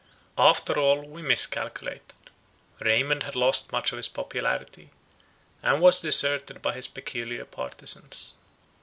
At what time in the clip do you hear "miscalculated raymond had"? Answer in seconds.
1.21-3.35